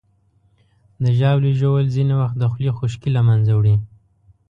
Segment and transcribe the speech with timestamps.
[1.03, 3.75] د ژاولې ژوول ځینې وخت د خولې خشکي له منځه وړي.